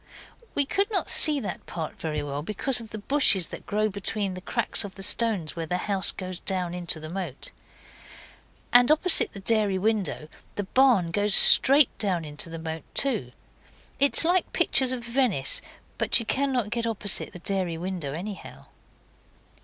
[0.55, 4.33] We could not see that part very well, because of the bushes that grow between
[4.33, 7.51] the cracks of the stones where the house goes down into the moat.
[8.73, 13.31] And opposite the dairy window the barn goes straight down into the moat too.
[13.99, 15.61] It is like pictures of Venice;
[15.99, 18.65] but you cannot get opposite the dairy window anyhow.